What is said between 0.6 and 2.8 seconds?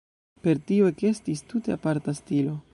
tio ekestis tute aparta stilo.